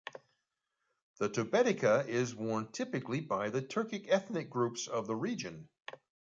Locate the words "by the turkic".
3.21-4.07